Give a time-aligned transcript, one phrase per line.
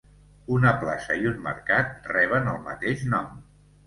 [0.53, 3.29] Una plaça i un mercat reben el mateix nom.